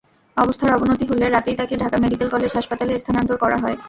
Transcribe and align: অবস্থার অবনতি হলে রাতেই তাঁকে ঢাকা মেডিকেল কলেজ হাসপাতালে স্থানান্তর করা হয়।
অবস্থার 0.37 0.75
অবনতি 0.75 1.05
হলে 1.07 1.25
রাতেই 1.27 1.55
তাঁকে 1.55 1.75
ঢাকা 1.77 1.97
মেডিকেল 1.97 2.27
কলেজ 2.29 2.51
হাসপাতালে 2.53 2.93
স্থানান্তর 2.99 3.37
করা 3.37 3.57
হয়। 3.57 3.77